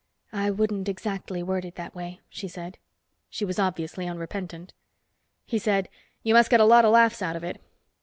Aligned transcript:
"I 0.33 0.49
wouldn't 0.49 0.89
exactly 0.89 1.43
word 1.43 1.63
it 1.63 1.75
that 1.75 1.93
way," 1.93 2.21
she 2.27 2.47
said. 2.47 2.79
She 3.29 3.45
was 3.45 3.59
obviously 3.59 4.07
unrepentant. 4.07 4.73
He 5.45 5.59
said, 5.59 5.89
"You 6.23 6.33
must 6.33 6.49
get 6.49 6.59
a 6.59 6.65
lot 6.65 6.85
of 6.85 6.91
laughs 6.93 7.21
out 7.21 7.35
of 7.35 7.43
it. 7.43 7.61